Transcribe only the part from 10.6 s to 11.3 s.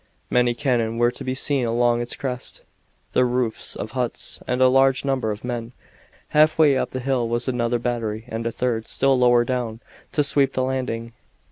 landing.